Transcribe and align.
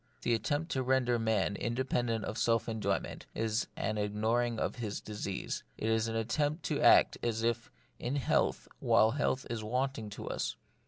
The 0.23 0.33
attempt 0.33 0.71
to 0.71 0.81
render 0.81 1.19
man 1.19 1.55
independent 1.55 2.25
of 2.25 2.39
self 2.39 2.67
enjoyment 2.67 3.27
is 3.35 3.67
an 3.75 3.99
ignoring 3.99 4.57
of 4.57 4.77
his 4.77 4.99
disease; 4.99 5.63
it 5.77 5.89
is 5.91 6.07
an 6.07 6.15
attempt 6.15 6.63
to 6.63 6.81
act 6.81 7.19
as 7.21 7.43
if 7.43 7.69
in 7.99 8.15
health 8.15 8.67
while 8.79 9.11
health 9.11 9.45
is 9.51 9.63
wanting 9.63 10.09
to 10.09 10.27
us. 10.27 10.55